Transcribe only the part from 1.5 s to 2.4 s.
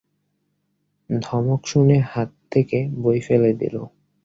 শুনে হাত